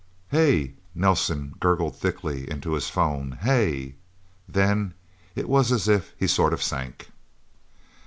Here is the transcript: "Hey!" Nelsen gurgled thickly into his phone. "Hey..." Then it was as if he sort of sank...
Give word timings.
"Hey!" 0.31 0.73
Nelsen 0.95 1.53
gurgled 1.59 1.95
thickly 1.95 2.49
into 2.49 2.73
his 2.73 2.89
phone. 2.89 3.33
"Hey..." 3.39 3.93
Then 4.49 4.95
it 5.35 5.47
was 5.47 5.71
as 5.71 5.87
if 5.87 6.15
he 6.17 6.25
sort 6.25 6.53
of 6.53 6.63
sank... 6.63 7.11